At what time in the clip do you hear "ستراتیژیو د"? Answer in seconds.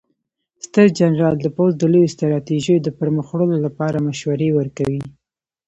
2.15-2.87